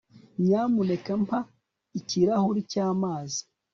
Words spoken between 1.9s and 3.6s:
ikirahuri cy'amazi